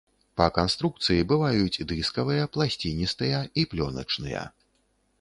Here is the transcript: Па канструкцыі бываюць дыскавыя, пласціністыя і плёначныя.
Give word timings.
Па 0.39 0.45
канструкцыі 0.55 1.25
бываюць 1.33 1.81
дыскавыя, 1.93 2.49
пласціністыя 2.57 3.47
і 3.59 3.71
плёначныя. 3.75 4.43